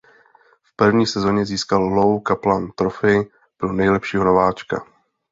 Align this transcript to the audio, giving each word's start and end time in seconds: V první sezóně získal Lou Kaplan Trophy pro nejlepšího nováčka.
V 0.63 0.75
první 0.75 1.07
sezóně 1.07 1.45
získal 1.45 1.83
Lou 1.83 2.19
Kaplan 2.19 2.71
Trophy 2.75 3.31
pro 3.57 3.73
nejlepšího 3.73 4.23
nováčka. 4.23 4.85